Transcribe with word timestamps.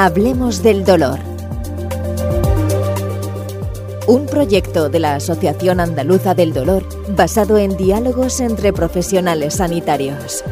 Hablemos 0.00 0.62
del 0.62 0.84
dolor. 0.84 1.18
Un 4.06 4.26
proyecto 4.26 4.88
de 4.88 5.00
la 5.00 5.16
Asociación 5.16 5.80
Andaluza 5.80 6.36
del 6.36 6.52
Dolor 6.52 6.84
basado 7.16 7.58
en 7.58 7.76
diálogos 7.76 8.38
entre 8.38 8.72
profesionales 8.72 9.54
sanitarios. 9.54 10.44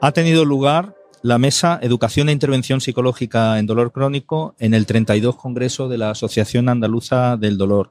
Ha 0.00 0.12
tenido 0.12 0.44
lugar 0.44 0.94
la 1.20 1.38
mesa 1.38 1.80
Educación 1.82 2.28
e 2.28 2.32
Intervención 2.32 2.80
Psicológica 2.80 3.58
en 3.58 3.66
Dolor 3.66 3.90
Crónico 3.90 4.54
en 4.60 4.72
el 4.72 4.86
32 4.86 5.34
Congreso 5.34 5.88
de 5.88 5.98
la 5.98 6.10
Asociación 6.10 6.68
Andaluza 6.68 7.36
del 7.36 7.58
Dolor. 7.58 7.90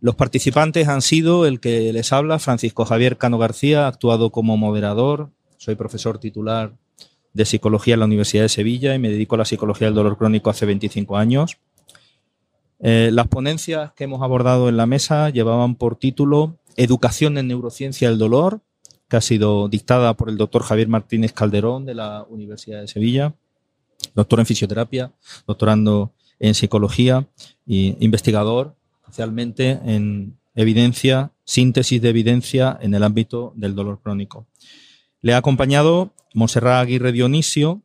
Los 0.00 0.14
participantes 0.14 0.88
han 0.88 1.00
sido 1.00 1.46
el 1.46 1.58
que 1.58 1.92
les 1.92 2.12
habla, 2.12 2.38
Francisco 2.38 2.84
Javier 2.84 3.16
Cano 3.16 3.38
García, 3.38 3.86
actuado 3.86 4.30
como 4.30 4.56
moderador. 4.56 5.30
Soy 5.56 5.74
profesor 5.74 6.18
titular 6.18 6.76
de 7.32 7.44
psicología 7.44 7.94
en 7.94 8.00
la 8.00 8.06
Universidad 8.06 8.42
de 8.42 8.48
Sevilla 8.50 8.94
y 8.94 8.98
me 8.98 9.08
dedico 9.08 9.34
a 9.34 9.38
la 9.38 9.44
psicología 9.44 9.86
del 9.86 9.94
dolor 9.94 10.18
crónico 10.18 10.50
hace 10.50 10.66
25 10.66 11.16
años. 11.16 11.58
Eh, 12.78 13.10
las 13.10 13.26
ponencias 13.28 13.92
que 13.92 14.04
hemos 14.04 14.22
abordado 14.22 14.68
en 14.68 14.76
la 14.76 14.84
mesa 14.84 15.30
llevaban 15.30 15.76
por 15.76 15.96
título 15.96 16.58
Educación 16.76 17.38
en 17.38 17.48
Neurociencia 17.48 18.10
del 18.10 18.18
Dolor, 18.18 18.60
que 19.08 19.16
ha 19.16 19.22
sido 19.22 19.68
dictada 19.68 20.14
por 20.14 20.28
el 20.28 20.36
doctor 20.36 20.62
Javier 20.62 20.88
Martínez 20.88 21.32
Calderón 21.32 21.86
de 21.86 21.94
la 21.94 22.26
Universidad 22.28 22.82
de 22.82 22.88
Sevilla, 22.88 23.34
doctor 24.14 24.40
en 24.40 24.46
fisioterapia, 24.46 25.12
doctorando 25.46 26.12
en 26.38 26.54
psicología 26.54 27.26
e 27.66 27.96
investigador 28.00 28.76
especialmente 29.06 29.78
en 29.84 30.36
evidencia, 30.56 31.32
síntesis 31.44 32.02
de 32.02 32.08
evidencia 32.08 32.76
en 32.80 32.94
el 32.94 33.04
ámbito 33.04 33.52
del 33.54 33.76
dolor 33.76 34.00
crónico. 34.02 34.48
Le 35.20 35.32
ha 35.32 35.36
acompañado 35.36 36.12
Monserrat 36.34 36.82
Aguirre 36.82 37.12
Dionisio, 37.12 37.82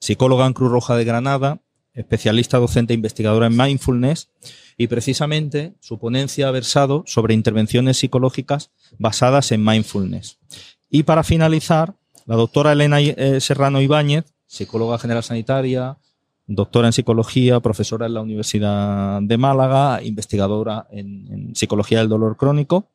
psicóloga 0.00 0.46
en 0.46 0.54
Cruz 0.54 0.70
Roja 0.70 0.96
de 0.96 1.04
Granada, 1.04 1.60
especialista 1.92 2.58
docente 2.58 2.92
e 2.92 2.96
investigadora 2.96 3.46
en 3.46 3.56
mindfulness, 3.56 4.30
y 4.76 4.86
precisamente 4.86 5.74
su 5.80 5.98
ponencia 5.98 6.48
ha 6.48 6.50
versado 6.50 7.04
sobre 7.06 7.34
intervenciones 7.34 7.98
psicológicas 7.98 8.70
basadas 8.98 9.52
en 9.52 9.64
mindfulness. 9.64 10.38
Y 10.88 11.02
para 11.02 11.24
finalizar, 11.24 11.94
la 12.26 12.36
doctora 12.36 12.72
Elena 12.72 13.00
eh, 13.00 13.40
Serrano 13.40 13.82
Ibáñez, 13.82 14.24
psicóloga 14.46 14.98
general 14.98 15.22
sanitaria, 15.22 15.98
doctora 16.46 16.88
en 16.88 16.92
psicología, 16.92 17.60
profesora 17.60 18.06
en 18.06 18.14
la 18.14 18.20
Universidad 18.20 19.20
de 19.22 19.38
Málaga, 19.38 20.02
investigadora 20.02 20.86
en, 20.90 21.54
psicología 21.54 21.98
del 22.00 22.08
dolor 22.08 22.36
crónico. 22.36 22.90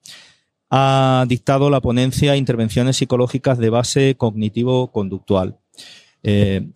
Ha 0.70 1.26
dictado 1.28 1.70
la 1.70 1.82
ponencia 1.82 2.36
Intervenciones 2.36 2.98
psicológicas 2.98 3.58
de 3.58 3.70
base 3.70 4.16
cognitivo-conductual. 4.18 5.58
Eh, 6.22 6.68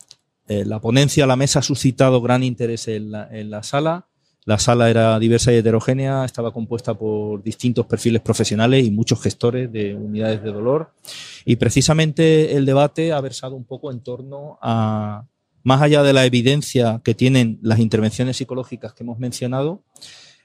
eh, 0.47 0.65
la 0.65 0.79
ponencia, 0.81 1.27
la 1.27 1.35
mesa 1.35 1.59
ha 1.59 1.63
suscitado 1.63 2.21
gran 2.21 2.43
interés 2.43 2.87
en 2.87 3.11
la, 3.11 3.63
sala. 3.63 4.07
La 4.45 4.57
sala 4.57 4.89
era 4.89 5.17
diversa 5.19 5.53
y 5.53 5.57
heterogénea, 5.57 6.25
estaba 6.25 6.51
compuesta 6.51 6.95
por 6.95 7.41
distintos 7.43 7.85
perfiles 7.85 8.21
profesionales 8.21 8.85
y 8.85 8.91
muchos 8.91 9.21
gestores 9.21 9.71
de 9.71 9.95
unidades 9.95 10.43
de 10.43 10.51
dolor. 10.51 10.91
Y 11.45 11.55
precisamente 11.55 12.57
el 12.57 12.65
debate 12.65 13.13
ha 13.13 13.21
versado 13.21 13.55
un 13.55 13.63
poco 13.63 13.91
en 13.91 14.01
torno 14.01 14.57
a, 14.61 15.23
más 15.63 15.81
allá 15.81 16.03
de 16.03 16.13
la 16.13 16.25
evidencia 16.25 17.01
que 17.03 17.13
tienen 17.13 17.59
las 17.61 17.79
intervenciones 17.79 18.37
psicológicas 18.37 18.93
que 18.93 19.03
hemos 19.03 19.19
mencionado, 19.19 19.83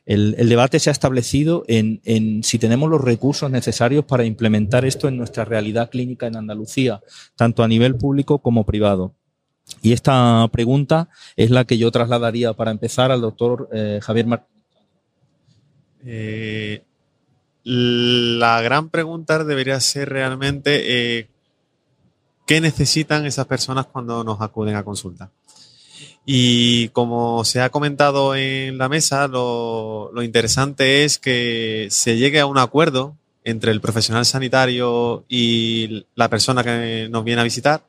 el, 0.08 0.48
debate 0.48 0.78
se 0.78 0.88
ha 0.88 0.92
establecido 0.92 1.64
en, 1.68 2.42
si 2.42 2.58
tenemos 2.58 2.88
los 2.88 3.02
recursos 3.02 3.50
necesarios 3.50 4.06
para 4.06 4.24
implementar 4.24 4.86
esto 4.86 5.06
en 5.06 5.18
nuestra 5.18 5.44
realidad 5.44 5.90
clínica 5.90 6.26
en 6.26 6.36
Andalucía, 6.36 7.02
tanto 7.36 7.62
a 7.62 7.68
nivel 7.68 7.94
público 7.96 8.38
como 8.38 8.64
privado. 8.64 9.14
Y 9.82 9.92
esta 9.92 10.48
pregunta 10.50 11.10
es 11.36 11.50
la 11.50 11.66
que 11.66 11.76
yo 11.76 11.90
trasladaría 11.90 12.54
para 12.54 12.70
empezar 12.70 13.10
al 13.10 13.20
doctor 13.20 13.68
eh, 13.70 14.00
Javier 14.02 14.26
Martínez. 14.26 14.62
Eh, 16.06 16.84
la 17.64 18.62
gran 18.62 18.88
pregunta 18.88 19.44
debería 19.44 19.78
ser 19.80 20.08
realmente 20.08 21.18
eh, 21.18 21.28
qué 22.48 22.62
necesitan 22.62 23.26
esas 23.26 23.46
personas 23.46 23.86
cuando 23.86 24.24
nos 24.24 24.40
acuden 24.40 24.74
a 24.74 24.82
consulta. 24.82 25.30
Y 26.24 26.88
como 26.88 27.44
se 27.44 27.60
ha 27.60 27.68
comentado 27.68 28.34
en 28.34 28.78
la 28.78 28.88
mesa, 28.88 29.28
lo, 29.28 30.10
interesante 30.22 31.04
es 31.04 31.18
que 31.18 31.88
se 31.90 32.16
llegue 32.16 32.40
a 32.40 32.46
un 32.46 32.56
acuerdo 32.56 33.16
entre 33.44 33.70
el 33.70 33.82
profesional 33.82 34.24
sanitario 34.24 35.26
y 35.28 36.06
la 36.14 36.30
persona 36.30 36.64
que 36.64 37.08
nos 37.10 37.22
viene 37.22 37.42
a 37.42 37.44
visitar, 37.44 37.84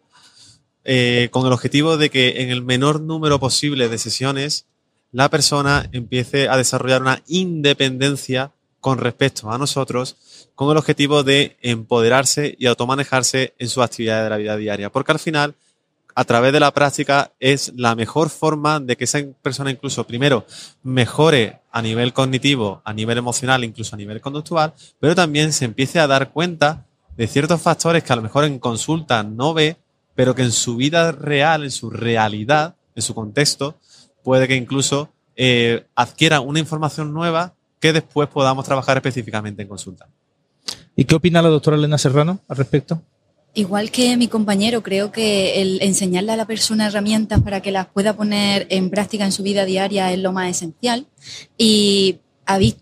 eh, 0.83 1.29
con 1.31 1.47
el 1.47 1.53
objetivo 1.53 1.95
de 1.95 2.09
que 2.09 2.41
en 2.41 2.49
el 2.49 2.61
menor 2.61 2.99
número 2.99 3.39
posible 3.39 3.87
de 3.87 3.97
sesiones 3.97 4.65
la 5.13 5.29
persona 5.29 5.89
empiece 5.93 6.49
a 6.49 6.57
desarrollar 6.57 7.01
una 7.01 7.23
independencia 7.27 8.51
con 8.79 8.97
respecto 8.97 9.51
a 9.51 9.57
nosotros 9.57 10.49
con 10.55 10.71
el 10.71 10.77
objetivo 10.77 11.23
de 11.23 11.57
empoderarse 11.61 12.55
y 12.59 12.65
automanejarse 12.65 13.53
en 13.57 13.69
sus 13.69 13.83
actividades 13.83 14.25
de 14.25 14.29
la 14.29 14.37
vida 14.37 14.57
diaria. 14.57 14.91
Porque 14.91 15.13
al 15.13 15.19
final, 15.19 15.55
a 16.15 16.25
través 16.25 16.51
de 16.51 16.59
la 16.59 16.73
práctica, 16.73 17.31
es 17.39 17.71
la 17.75 17.95
mejor 17.95 18.29
forma 18.29 18.79
de 18.79 18.97
que 18.97 19.05
esa 19.05 19.19
persona 19.41 19.71
incluso, 19.71 20.05
primero, 20.05 20.45
mejore 20.83 21.59
a 21.71 21.81
nivel 21.81 22.11
cognitivo, 22.11 22.81
a 22.83 22.91
nivel 22.91 23.17
emocional, 23.17 23.63
incluso 23.63 23.95
a 23.95 23.97
nivel 23.97 24.19
conductual, 24.19 24.73
pero 24.99 25.15
también 25.15 25.53
se 25.53 25.65
empiece 25.65 25.99
a 25.99 26.07
dar 26.07 26.31
cuenta 26.31 26.85
de 27.15 27.27
ciertos 27.27 27.61
factores 27.61 28.03
que 28.03 28.13
a 28.13 28.15
lo 28.17 28.21
mejor 28.21 28.43
en 28.43 28.59
consulta 28.59 29.23
no 29.23 29.53
ve, 29.53 29.77
pero 30.15 30.35
que 30.35 30.41
en 30.41 30.51
su 30.51 30.75
vida 30.75 31.13
real, 31.13 31.63
en 31.63 31.71
su 31.71 31.89
realidad, 31.89 32.75
en 32.95 33.01
su 33.01 33.15
contexto, 33.15 33.77
puede 34.23 34.47
que 34.47 34.55
incluso 34.55 35.09
eh, 35.37 35.85
adquiera 35.95 36.41
una 36.41 36.59
información 36.59 37.13
nueva 37.13 37.53
que 37.79 37.93
después 37.93 38.29
podamos 38.29 38.65
trabajar 38.65 38.97
específicamente 38.97 39.61
en 39.61 39.67
consulta. 39.67 40.07
¿Y 40.95 41.05
qué 41.05 41.15
opina 41.15 41.41
la 41.41 41.49
doctora 41.49 41.77
Elena 41.77 41.97
Serrano 41.97 42.39
al 42.47 42.57
respecto? 42.57 43.01
Igual 43.53 43.89
que 43.89 44.15
mi 44.15 44.27
compañero, 44.27 44.83
creo 44.83 45.11
que 45.11 45.61
el 45.61 45.81
enseñarle 45.81 46.33
a 46.33 46.37
la 46.37 46.45
persona 46.45 46.87
herramientas 46.87 47.41
para 47.41 47.61
que 47.61 47.71
las 47.71 47.87
pueda 47.87 48.15
poner 48.15 48.67
en 48.69 48.89
práctica 48.89 49.25
en 49.25 49.31
su 49.31 49.41
vida 49.41 49.65
diaria 49.65 50.11
es 50.11 50.19
lo 50.19 50.31
más 50.31 50.49
esencial. 50.49 51.07
Y 51.57 52.19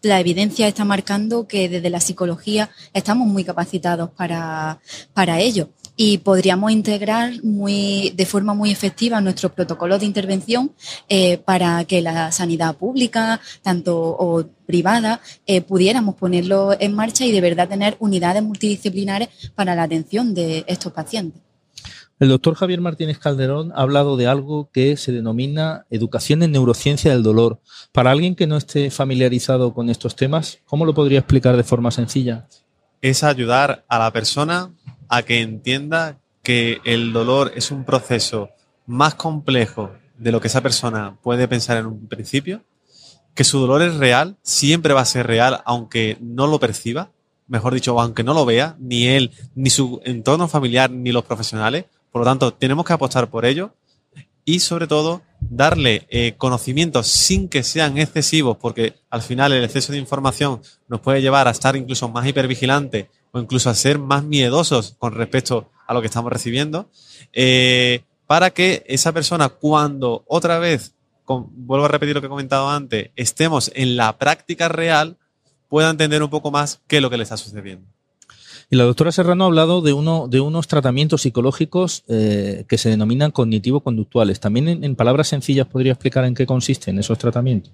la 0.02 0.20
evidencia 0.20 0.68
está 0.68 0.86
marcando 0.86 1.48
que 1.48 1.70
desde 1.70 1.90
la 1.90 2.00
psicología 2.00 2.70
estamos 2.94 3.28
muy 3.28 3.44
capacitados 3.44 4.10
para, 4.12 4.80
para 5.14 5.40
ello 5.40 5.70
y 5.98 6.20
podríamos 6.20 6.72
integrar 6.72 7.44
muy, 7.44 8.14
de 8.16 8.26
forma 8.26 8.54
muy 8.54 8.72
efectiva 8.72 9.20
nuestros 9.20 9.52
protocolos 9.52 10.00
de 10.00 10.06
intervención 10.06 10.72
eh, 11.10 11.40
para 11.40 11.84
que 11.86 12.02
la 12.02 12.32
sanidad 12.32 12.78
pública, 12.78 13.42
tanto 13.64 13.98
o 13.98 14.46
privada, 14.68 15.20
eh, 15.48 15.62
pudiéramos 15.62 16.16
ponerlo 16.16 16.78
en 16.80 16.94
marcha 16.94 17.26
y 17.26 17.32
de 17.32 17.42
verdad 17.42 17.68
tener 17.68 17.98
unidades 18.00 18.44
multidisciplinares 18.44 19.30
para 19.56 19.76
la 19.76 19.84
atención 19.84 20.36
de 20.36 20.64
estos 20.68 20.94
pacientes. 20.94 21.42
El 22.20 22.30
doctor 22.30 22.56
Javier 22.56 22.82
Martínez 22.82 23.20
Calderón 23.20 23.72
ha 23.74 23.82
hablado 23.82 24.18
de 24.18 24.28
algo 24.28 24.70
que 24.72 24.98
se 24.98 25.12
denomina 25.12 25.86
educación 25.90 26.42
en 26.42 26.52
neurociencia 26.52 27.12
del 27.12 27.22
dolor. 27.22 27.60
Para 27.92 28.12
alguien 28.12 28.36
que 28.36 28.48
no 28.48 28.58
esté 28.58 28.90
familiarizado 28.90 29.74
con 29.74 29.90
estos 29.90 30.16
temas, 30.16 30.60
¿cómo 30.66 30.86
lo 30.86 30.96
podría 30.96 31.20
explicar 31.20 31.58
de 31.58 31.64
forma 31.64 31.92
sencilla? 31.92 32.48
Es 33.02 33.24
ayudar 33.24 33.86
a 33.88 34.00
la 34.00 34.12
persona 34.12 34.72
a 35.10 35.24
que 35.24 35.42
entienda 35.42 36.20
que 36.44 36.80
el 36.86 37.14
dolor 37.14 37.52
es 37.56 37.72
un 37.72 37.84
proceso 37.84 38.50
más 38.86 39.16
complejo 39.16 39.92
de 40.18 40.32
lo 40.32 40.42
que 40.42 40.48
esa 40.48 40.62
persona 40.62 41.18
puede 41.22 41.48
pensar 41.48 41.78
en 41.78 41.86
un 41.86 42.08
principio, 42.08 42.64
que 43.34 43.44
su 43.44 43.60
dolor 43.60 43.82
es 43.82 43.96
real, 43.96 44.38
siempre 44.42 44.94
va 44.94 45.02
a 45.02 45.06
ser 45.06 45.28
real, 45.28 45.62
aunque 45.66 46.18
no 46.22 46.48
lo 46.48 46.60
perciba, 46.60 47.12
mejor 47.48 47.74
dicho, 47.74 48.00
aunque 48.00 48.24
no 48.24 48.34
lo 48.34 48.46
vea, 48.46 48.76
ni 48.80 49.08
él, 49.08 49.32
ni 49.56 49.70
su 49.70 50.02
entorno 50.04 50.48
familiar, 50.48 50.90
ni 50.90 51.12
los 51.12 51.24
profesionales. 51.24 51.86
Por 52.12 52.22
lo 52.22 52.26
tanto, 52.26 52.54
tenemos 52.54 52.86
que 52.86 52.94
apostar 52.94 53.30
por 53.30 53.46
ello 53.46 53.74
y 54.48 54.62
sobre 54.62 54.88
todo 54.88 55.24
darle 55.42 56.08
eh, 56.10 56.36
conocimientos 56.38 57.08
sin 57.08 57.50
que 57.50 57.64
sean 57.64 57.98
excesivos, 57.98 58.56
porque 58.56 58.94
al 59.10 59.22
final 59.22 59.52
el 59.52 59.66
exceso 59.66 59.92
de 59.92 60.00
información 60.00 60.62
nos 60.88 61.02
puede 61.02 61.22
llevar 61.22 61.50
a 61.50 61.52
estar 61.52 61.76
incluso 61.76 62.08
más 62.08 62.26
hipervigilante 62.26 63.10
o 63.34 63.40
incluso 63.40 63.70
a 63.70 63.76
ser 63.76 64.00
más 64.00 64.24
miedosos 64.24 64.96
con 65.00 65.14
respecto 65.14 65.70
a 65.86 65.94
lo 65.94 66.00
que 66.00 66.08
estamos 66.08 66.32
recibiendo, 66.32 66.90
eh, 67.34 68.04
para 68.26 68.52
que 68.52 68.86
esa 68.88 69.12
persona 69.12 69.50
cuando 69.50 70.24
otra 70.28 70.60
vez, 70.60 70.96
vuelvo 71.28 71.84
a 71.84 71.90
repetir 71.90 72.16
lo 72.16 72.22
que 72.22 72.28
he 72.28 72.30
comentado 72.30 72.70
antes, 72.70 73.12
estemos 73.18 73.70
en 73.76 73.98
la 73.98 74.18
práctica 74.18 74.70
real, 74.70 75.18
pueda 75.68 75.90
entender 75.90 76.24
un 76.24 76.30
poco 76.30 76.52
más 76.52 76.80
qué 76.88 76.98
es 76.98 77.02
lo 77.02 77.10
que 77.10 77.18
le 77.18 77.24
está 77.24 77.36
sucediendo. 77.36 77.86
Y 78.70 78.76
la 78.76 78.84
doctora 78.84 79.14
Serrano 79.14 79.46
ha 79.46 79.48
hablado 79.48 79.82
de, 79.82 79.94
uno, 79.94 80.28
de 80.28 80.42
unos 80.42 80.68
tratamientos 80.68 81.22
psicológicos 81.22 82.04
eh, 82.10 82.66
que 82.68 82.78
se 82.78 82.90
denominan 82.90 83.32
cognitivo-conductuales. 83.32 84.42
También 84.42 84.84
en, 84.84 84.96
palabras 84.96 85.30
sencillas 85.30 85.68
podría 85.68 85.94
explicar 85.94 86.26
en 86.26 86.36
qué 86.36 86.46
consisten 86.46 87.00
esos 87.00 87.18
tratamientos. 87.18 87.72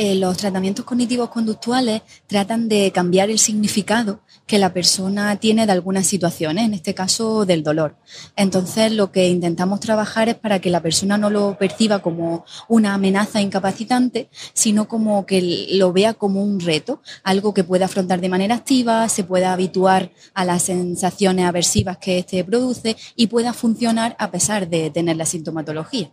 Eh, 0.00 0.14
los 0.14 0.36
tratamientos 0.36 0.84
cognitivos 0.84 1.28
conductuales 1.28 2.02
tratan 2.28 2.68
de 2.68 2.92
cambiar 2.92 3.30
el 3.30 3.40
significado 3.40 4.20
que 4.46 4.60
la 4.60 4.72
persona 4.72 5.34
tiene 5.40 5.66
de 5.66 5.72
algunas 5.72 6.06
situaciones, 6.06 6.66
en 6.66 6.74
este 6.74 6.94
caso 6.94 7.44
del 7.44 7.64
dolor. 7.64 7.96
Entonces, 8.36 8.92
lo 8.92 9.10
que 9.10 9.26
intentamos 9.26 9.80
trabajar 9.80 10.28
es 10.28 10.36
para 10.36 10.60
que 10.60 10.70
la 10.70 10.80
persona 10.82 11.18
no 11.18 11.30
lo 11.30 11.58
perciba 11.58 11.98
como 11.98 12.44
una 12.68 12.94
amenaza 12.94 13.40
incapacitante, 13.40 14.28
sino 14.52 14.86
como 14.86 15.26
que 15.26 15.66
lo 15.72 15.92
vea 15.92 16.14
como 16.14 16.44
un 16.44 16.60
reto, 16.60 17.02
algo 17.24 17.52
que 17.52 17.64
pueda 17.64 17.86
afrontar 17.86 18.20
de 18.20 18.28
manera 18.28 18.54
activa, 18.54 19.08
se 19.08 19.24
pueda 19.24 19.52
habituar 19.52 20.12
a 20.32 20.44
las 20.44 20.62
sensaciones 20.62 21.44
aversivas 21.44 21.98
que 21.98 22.18
éste 22.18 22.44
produce 22.44 22.96
y 23.16 23.26
pueda 23.26 23.52
funcionar 23.52 24.14
a 24.20 24.30
pesar 24.30 24.68
de 24.68 24.90
tener 24.90 25.16
la 25.16 25.26
sintomatología. 25.26 26.12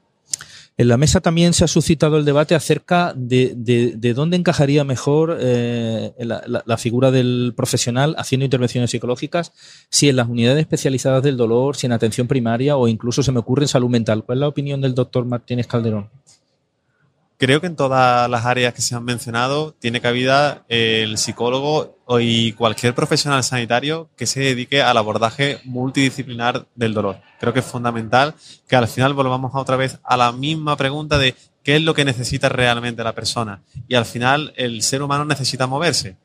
En 0.78 0.90
la 0.90 0.98
mesa 0.98 1.22
también 1.22 1.54
se 1.54 1.64
ha 1.64 1.70
suscitado 1.70 2.18
el 2.18 2.26
debate 2.26 2.54
acerca 2.54 3.14
de, 3.16 4.14
dónde 4.14 4.36
encajaría 4.36 4.84
mejor 4.84 5.38
eh, 5.40 6.12
la, 6.18 6.78
figura 6.78 7.12
del 7.12 7.54
profesional 7.56 8.14
haciendo 8.18 8.44
intervenciones 8.44 8.92
psicológicas, 8.92 9.54
si 9.90 10.10
en 10.10 10.18
las 10.18 10.28
unidades 10.28 10.60
especializadas 10.60 11.24
del 11.24 11.38
dolor, 11.38 11.78
si 11.78 11.86
en 11.86 11.94
atención 11.94 12.28
primaria 12.28 12.76
o 12.76 12.90
incluso 12.90 13.24
se 13.24 13.32
me 13.32 13.40
ocurre 13.40 13.64
en 13.64 13.70
salud 13.70 13.90
mental. 13.90 14.26
¿Cuál 14.26 14.40
es 14.40 14.42
la 14.42 14.48
opinión 14.50 14.82
del 14.82 14.96
doctor 14.96 15.24
Martínez 15.26 15.66
Calderón? 15.66 16.10
Creo 17.38 17.60
que 17.60 17.68
en 17.68 17.76
todas 17.76 18.30
las 18.30 18.46
áreas 18.46 18.74
que 18.74 18.82
se 18.82 18.96
han 18.96 19.04
mencionado 19.04 19.74
tiene 19.74 20.00
cabida 20.00 20.64
el 20.70 21.18
psicólogo 21.18 21.98
y 22.20 22.54
cualquier 22.54 22.96
profesional 22.96 23.44
sanitario 23.44 24.10
que 24.16 24.26
se 24.26 24.40
dedique 24.40 24.82
al 24.82 24.96
abordaje 24.98 25.60
multidisciplinar 25.66 26.66
del 26.76 26.94
dolor. 26.94 27.20
Creo 27.40 27.52
que 27.52 27.60
es 27.60 27.66
fundamental 27.66 28.36
que 28.70 28.78
al 28.78 28.88
final 28.88 29.14
volvamos 29.14 29.52
otra 29.54 29.76
vez 29.76 30.00
a 30.04 30.16
la 30.16 30.32
misma 30.32 30.78
pregunta 30.78 31.18
de 31.18 31.36
qué 31.62 31.76
es 31.76 31.82
lo 31.82 31.94
que 31.94 32.06
necesita 32.06 32.48
realmente 32.48 33.04
la 33.04 33.14
persona. 33.14 33.62
Y 33.88 33.96
al 33.96 34.06
final 34.06 34.54
el 34.56 34.82
ser 34.82 35.02
humano 35.02 35.26
necesita 35.26 35.68
moverse. 35.68 36.16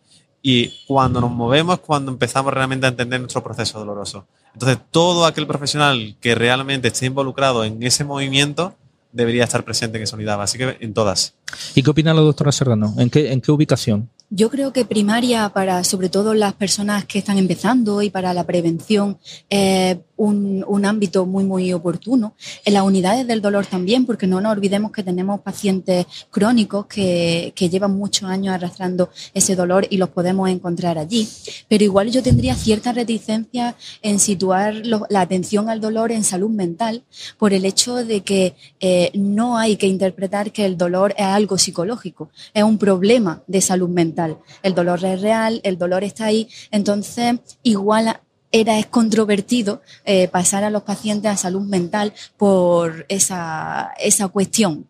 Y 0.42 0.84
cuando 0.86 1.20
nos 1.20 1.30
movemos, 1.30 1.80
cuando 1.80 2.12
empezamos 2.12 2.54
realmente 2.54 2.86
a 2.86 2.90
entender 2.90 3.20
nuestro 3.20 3.42
proceso 3.42 3.78
doloroso. 3.78 4.26
Entonces, 4.52 4.78
todo 4.90 5.26
aquel 5.26 5.46
profesional 5.46 6.16
que 6.20 6.34
realmente 6.34 6.88
esté 6.88 7.06
involucrado 7.06 7.64
en 7.64 7.82
ese 7.82 8.04
movimiento 8.04 8.76
debería 9.12 9.44
estar 9.44 9.64
presente 9.64 9.98
en 9.98 10.04
esa 10.04 10.16
unidad, 10.16 10.40
así 10.42 10.58
que 10.58 10.76
en 10.80 10.94
todas. 10.94 11.34
¿Y 11.74 11.82
qué 11.82 11.90
opina 11.90 12.14
la 12.14 12.20
doctora 12.20 12.52
Serrano? 12.52 12.94
¿En 12.98 13.10
qué, 13.10 13.32
en 13.32 13.40
qué 13.40 13.52
ubicación? 13.52 14.08
Yo 14.32 14.48
creo 14.48 14.72
que 14.72 14.84
primaria 14.84 15.48
para 15.48 15.82
sobre 15.82 16.08
todo 16.08 16.34
las 16.34 16.54
personas 16.54 17.04
que 17.04 17.18
están 17.18 17.36
empezando 17.36 18.00
y 18.00 18.10
para 18.10 18.32
la 18.32 18.44
prevención 18.44 19.18
es 19.48 19.96
un, 20.26 20.84
ámbito 20.84 21.26
muy 21.26 21.44
muy 21.44 21.72
oportuno. 21.72 22.34
En 22.64 22.75
las 22.75 22.82
unidades 22.82 23.26
del 23.26 23.40
dolor 23.43 23.67
también, 23.67 24.06
porque 24.06 24.26
no 24.26 24.40
nos 24.40 24.52
olvidemos 24.52 24.93
que 24.93 25.02
tenemos 25.02 25.40
pacientes 25.40 26.06
crónicos 26.31 26.87
que, 26.87 27.52
que 27.55 27.69
llevan 27.69 27.96
muchos 27.96 28.28
años 28.28 28.55
arrastrando 28.55 29.11
ese 29.34 29.56
dolor 29.56 29.87
y 29.90 29.99
los 29.99 30.08
podemos 30.08 30.49
encontrar 30.49 30.99
allí. 30.99 31.28
Pero 31.69 31.84
igual 31.84 32.11
yo 32.11 32.22
tendría 32.22 32.55
cierta 32.55 32.93
reticencia 32.93 33.76
en 34.02 34.19
situar 34.19 34.75
la 34.84 35.20
atención 35.20 35.69
al 35.69 35.81
dolor 35.81 36.12
en 36.12 36.25
salud 36.25 36.50
mental 36.50 37.02
por 37.38 37.52
el 37.52 37.64
hecho 37.64 37.96
de 37.96 38.23
que 38.23 38.55
eh, 38.81 39.11
no 39.14 39.58
hay 39.58 39.76
que 39.76 39.87
interpretar 39.87 40.52
que 40.52 40.64
el 40.64 40.76
dolor 40.76 41.14
es 41.16 41.26
algo 41.26 41.58
psicológico, 41.58 42.31
es 42.55 42.62
un 42.62 42.78
problema 42.78 43.43
de 43.46 43.61
salud 43.61 43.88
mental 43.88 44.38
el 44.62 44.75
dolor 44.75 45.05
es 45.05 45.20
real, 45.20 45.61
el 45.64 45.78
dolor 45.78 46.05
está 46.05 46.26
ahí, 46.26 46.49
entonces 46.70 47.38
igual 47.62 48.20
era 48.52 48.79
es 48.79 48.87
controvertido 48.87 49.82
eh, 50.05 50.29
pasar 50.29 50.64
a 50.64 50.70
los 50.70 50.82
pacientes 50.82 51.31
a 51.31 51.37
salud 51.37 51.62
mental 51.62 52.12
por 52.37 53.06
esa, 53.08 53.93
esa 53.99 54.29
cuestión. 54.29 54.87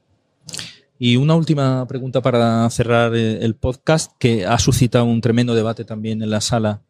Y 0.98 1.16
una 1.16 1.34
última 1.34 1.86
pregunta 1.86 2.20
para 2.20 2.68
cerrar 2.70 3.14
eh, 3.14 3.38
el 3.42 3.54
podcast 3.54 4.12
que 4.18 4.46
ha 4.46 4.58
suscitado 4.58 5.04
un 5.04 5.20
tremendo 5.20 5.54
debate 5.54 5.84
también 5.84 6.22
en 6.22 6.30
la 6.30 6.40
sala 6.40 6.82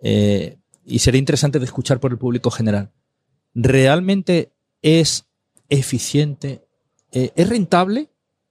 eh, 0.00 0.58
y 0.84 0.98
sería 0.98 1.18
interesante 1.18 1.58
de 1.58 1.64
escuchar 1.64 2.00
por 2.00 2.10
el 2.10 2.18
público 2.18 2.50
general. 2.50 2.90
¿Realmente 3.54 4.52
es 4.80 5.26
eficiente? 5.68 6.64
¿Es 7.12 7.48
rentable 7.48 8.08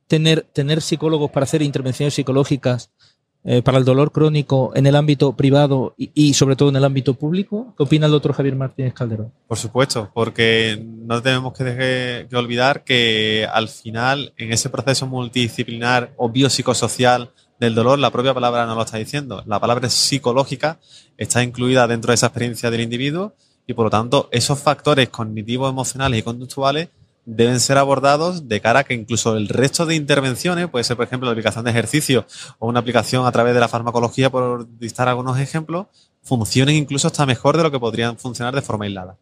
tener, 0.08 0.42
tener 0.42 0.82
psicólogos 0.82 1.32
para 1.32 1.46
hacer 1.46 1.62
intervenciones 1.64 2.14
psicológicas 2.14 2.92
eh, 3.44 3.62
para 3.62 3.80
el 3.80 3.86
dolor 3.86 4.12
crónico 4.12 4.72
en 4.76 4.86
el 4.86 4.96
ámbito 4.96 5.36
privado 5.36 5.96
y, 5.98 6.34
sobre 6.36 6.56
todo 6.56 6.70
en 6.70 6.76
el 6.76 6.84
ámbito 6.84 7.16
público? 7.16 7.74
¿Qué 7.76 7.84
opina 7.84 8.06
el 8.06 8.12
doctor 8.12 8.34
Javier 8.34 8.56
Martínez 8.56 8.94
Calderón? 8.94 9.32
Por 9.48 9.58
supuesto, 9.58 10.12
porque 10.14 10.84
no 10.86 11.22
tenemos 11.22 11.54
que, 11.54 12.28
que 12.30 12.36
olvidar 12.36 12.84
que 12.84 13.48
al 13.52 13.68
final 13.68 14.34
en 14.38 14.54
ese 14.54 14.70
proceso 14.70 15.08
multidisciplinar 15.08 16.14
o 16.18 16.30
biopsicosocial 16.30 17.32
del 17.60 17.76
dolor, 17.76 18.00
la 18.00 18.12
propia 18.12 18.34
palabra 18.34 18.66
no 18.66 18.76
lo 18.76 18.82
está 18.82 18.98
diciendo. 18.98 19.44
La 19.46 19.60
palabra 19.60 19.90
psicológica 19.90 20.80
está 21.18 21.44
incluida 21.44 21.88
dentro 21.88 22.12
de 22.12 22.16
esa 22.16 22.28
experiencia 22.28 22.72
del 22.72 22.82
individuo 22.82 23.34
y 23.68 23.74
por 23.74 23.86
lo 23.86 23.90
tanto 23.90 24.30
esos 24.32 24.60
factores 24.60 25.10
cognitivos, 25.10 25.70
emocionales 25.70 26.20
y 26.20 26.24
conductuales 26.24 26.90
deben 27.26 27.60
ser 27.60 27.78
abordados 27.78 28.48
de 28.48 28.62
cara 28.62 28.80
a 28.80 28.84
que 28.84 28.94
incluso 28.94 29.38
el 29.38 29.48
resto 29.48 29.86
de 29.86 29.96
intervenciones, 29.96 30.70
puede 30.70 30.84
ser 30.84 30.98
por 30.98 31.06
ejemplo 31.06 31.28
la 31.28 31.34
aplicación 31.34 31.66
de 31.66 31.72
ejercicio 31.72 32.26
o 32.60 32.68
una 32.68 32.80
aplicación 32.80 33.26
a 33.26 33.32
través 33.32 33.54
de 33.54 33.60
la 33.60 33.68
farmacología, 33.68 34.30
por 34.30 34.68
distar 34.78 35.08
algunos 35.08 35.40
ejemplos, 35.40 35.88
funcionen 36.24 36.76
incluso 36.76 37.08
hasta 37.08 37.26
mejor 37.26 37.58
de 37.58 37.64
lo 37.64 37.72
que 37.72 37.80
podrían 37.80 38.18
funcionar 38.18 38.56
de 38.56 38.62
forma 38.62 38.86
aislada. 38.86 39.18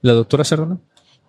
¿La 0.00 0.14
doctora 0.14 0.44
Serrano? 0.44 0.80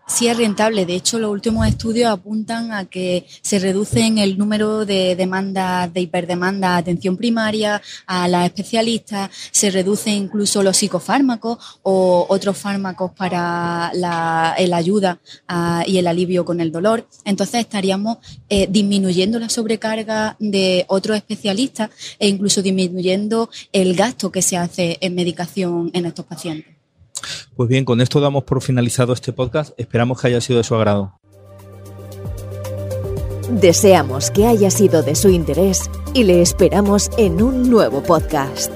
Sí 0.07 0.27
es 0.27 0.37
rentable. 0.37 0.85
De 0.85 0.95
hecho, 0.95 1.19
los 1.19 1.31
últimos 1.31 1.67
estudios 1.67 2.11
apuntan 2.11 2.71
a 2.71 2.85
que 2.85 3.25
se 3.41 3.59
reduce 3.59 4.01
en 4.01 4.17
el 4.17 4.37
número 4.37 4.85
de 4.85 5.15
demandas 5.15 5.93
de 5.93 6.01
hiperdemanda 6.01 6.75
a 6.75 6.77
atención 6.77 7.17
primaria, 7.17 7.81
a 8.05 8.27
las 8.27 8.45
especialistas, 8.45 9.29
se 9.51 9.71
reduce 9.71 10.09
incluso 10.11 10.63
los 10.63 10.77
psicofármacos 10.77 11.79
o 11.83 12.25
otros 12.29 12.57
fármacos 12.57 13.11
para 13.11 13.91
la 13.93 14.55
ayuda 14.75 15.19
y 15.85 15.97
el 15.97 16.07
alivio 16.07 16.45
con 16.45 16.61
el 16.61 16.71
dolor. 16.71 17.07
Entonces 17.25 17.61
estaríamos 17.61 18.17
eh, 18.49 18.67
disminuyendo 18.69 19.39
la 19.39 19.49
sobrecarga 19.49 20.35
de 20.39 20.85
otros 20.87 21.17
especialistas 21.17 21.89
e 22.19 22.27
incluso 22.27 22.61
disminuyendo 22.61 23.49
el 23.71 23.95
gasto 23.95 24.31
que 24.31 24.41
se 24.41 24.57
hace 24.57 24.97
en 25.01 25.15
medicación 25.15 25.91
en 25.93 26.05
estos 26.05 26.25
pacientes. 26.25 26.72
Pues 27.55 27.69
bien, 27.69 27.85
con 27.85 28.01
esto 28.01 28.19
damos 28.19 28.43
por 28.43 28.61
finalizado 28.61 29.13
este 29.13 29.33
podcast. 29.33 29.73
Esperamos 29.77 30.19
que 30.19 30.27
haya 30.27 30.41
sido 30.41 30.57
de 30.57 30.63
su 30.63 30.75
agrado. 30.75 31.19
Deseamos 33.49 34.31
que 34.31 34.47
haya 34.47 34.71
sido 34.71 35.03
de 35.03 35.13
su 35.13 35.29
interés 35.29 35.89
y 36.13 36.23
le 36.23 36.41
esperamos 36.41 37.11
en 37.17 37.41
un 37.41 37.69
nuevo 37.69 38.01
podcast. 38.01 38.72